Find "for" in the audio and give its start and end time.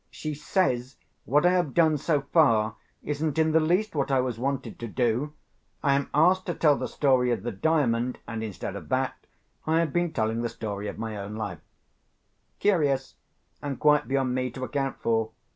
14.99-15.33